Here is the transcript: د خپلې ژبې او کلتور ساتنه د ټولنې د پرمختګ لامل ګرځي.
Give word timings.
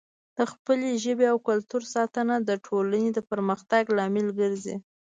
د 0.37 0.39
خپلې 0.51 0.89
ژبې 1.03 1.25
او 1.31 1.37
کلتور 1.47 1.83
ساتنه 1.95 2.35
د 2.41 2.51
ټولنې 2.65 3.09
د 3.13 3.19
پرمختګ 3.31 3.83
لامل 3.97 4.27
ګرځي. 4.39 4.75